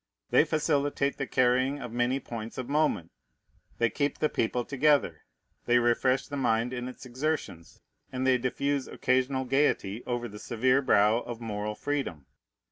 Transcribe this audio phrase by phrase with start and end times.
[0.31, 3.11] They facilitate the carrying of many points of moment;
[3.77, 5.21] they keep the people together;
[5.67, 10.81] they refresh the mind in its exertions; and they diffuse occasional gayety over the severe
[10.81, 12.25] brow of moral freedom.